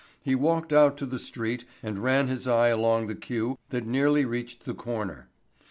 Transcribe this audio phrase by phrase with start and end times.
[0.23, 4.25] He walked out to the street and ran his eye along the queue that nearly
[4.25, 5.29] reached the corner.